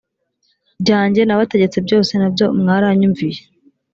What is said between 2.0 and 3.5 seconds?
na byo mwaranyumviye